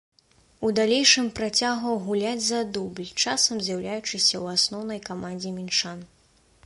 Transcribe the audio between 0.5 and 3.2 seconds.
У далейшым працягваў гуляць за дубль,